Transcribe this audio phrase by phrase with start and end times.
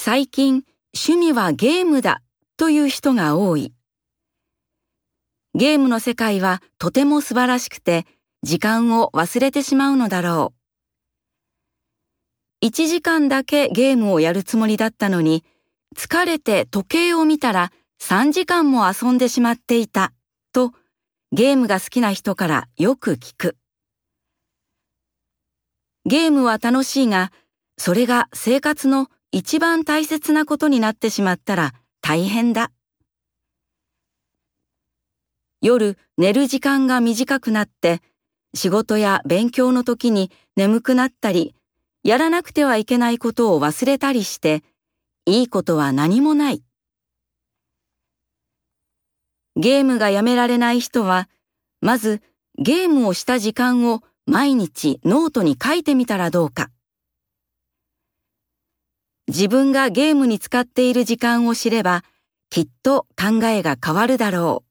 [0.00, 0.62] 最近
[0.94, 2.22] 趣味はゲームだ
[2.56, 3.74] という人が多い。
[5.56, 8.06] ゲームの世界はとても素晴らしくて
[8.44, 10.54] 時間を忘れてしまうのだろ
[12.62, 12.66] う。
[12.66, 15.44] 1時間だけゲームをやるつもりだったのに
[15.96, 20.12] 疲れて時計を見たら3時間も遊んでしまっていた
[20.52, 20.74] と
[21.32, 23.56] ゲームが好きな人からよく聞く。
[26.04, 27.32] ゲームは楽しいが、
[27.76, 32.70] それが生活の一番大切なことになってしまったら大変だ。
[35.60, 38.00] 夜寝る時間が短くなって
[38.54, 41.54] 仕事や勉強の時に眠くなったり、
[42.02, 44.62] やらなくてはいけないことを忘れたりして、
[45.26, 46.62] いいことは何もない。
[49.56, 51.28] ゲームがやめられない人は、
[51.80, 52.22] まず
[52.56, 56.70] ゲームをした時間を毎日ノートに書いてみたらどうか。
[59.28, 62.02] 自分がゲームに使っている時間を知れば、
[62.48, 64.67] きっと考えが変わるだろう。